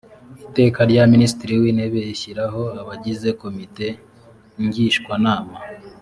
iteka 0.47 0.79
rya 0.91 1.03
minisitiri 1.13 1.53
w 1.61 1.65
intebe 1.71 1.97
rishyiraho 2.07 2.61
abagize 2.81 3.29
komite 3.41 3.87
ngishwanama 4.63 5.57